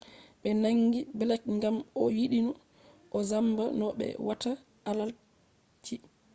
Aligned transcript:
ɓe 0.41 0.49
nangi 0.61 0.99
blek 1.19 1.41
ngam 1.55 1.75
o 2.01 2.03
yiɗino 2.17 2.51
o 3.15 3.17
zamba 3.29 3.63
no 3.79 3.85
ɓe 3.99 4.07
watta 4.27 4.51
adalci 4.89 5.95